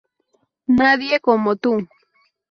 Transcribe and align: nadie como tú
nadie 0.77 1.17
como 1.25 1.55
tú 1.61 1.73